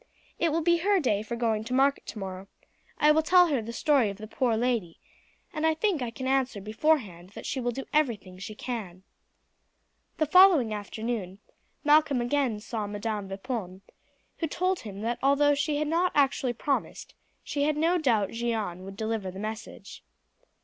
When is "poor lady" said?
4.25-4.99